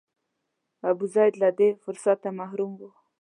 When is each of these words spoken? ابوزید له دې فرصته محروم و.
ابوزید 0.89 1.33
له 1.41 1.49
دې 1.59 1.69
فرصته 1.83 2.27
محروم 2.39 2.71
و. 2.79 2.81